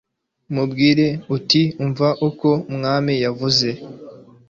umubwire 0.49 1.07
uti 1.37 1.61
umva 1.85 2.07
uko 2.27 2.49
umwami 2.71 3.13
yavuze 3.23 3.69